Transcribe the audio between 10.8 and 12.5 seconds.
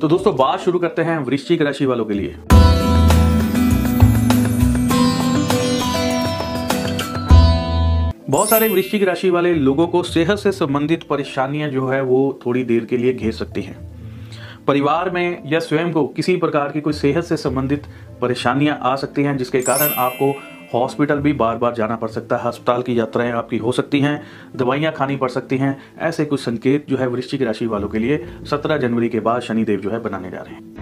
परेशानियाँ जो है वो